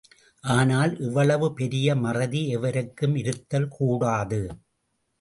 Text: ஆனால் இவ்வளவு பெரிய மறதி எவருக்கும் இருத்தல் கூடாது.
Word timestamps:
ஆனால் 0.43 0.99
இவ்வளவு 0.99 1.53
பெரிய 1.53 1.95
மறதி 1.95 2.41
எவருக்கும் 2.49 3.15
இருத்தல் 3.15 3.71
கூடாது. 3.77 4.41